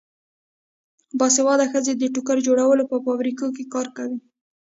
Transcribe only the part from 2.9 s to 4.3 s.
په فابریکو کې کار کوي.